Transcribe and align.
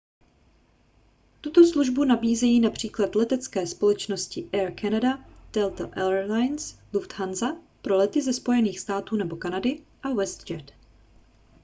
tuto 1.41 1.65
službu 1.67 2.03
nabízejí 2.03 2.59
například 2.59 3.15
letecké 3.15 3.67
společnosti 3.67 4.49
air 4.53 4.75
canada 4.81 5.25
delta 5.53 5.89
air 5.93 6.31
lines 6.31 6.79
lufthansa 6.93 7.57
pro 7.81 7.97
lety 7.97 8.21
ze 8.21 8.33
spojených 8.33 8.79
států 8.79 9.15
nebo 9.15 9.35
kanady 9.35 9.83
a 10.03 10.09
westjet 10.13 10.71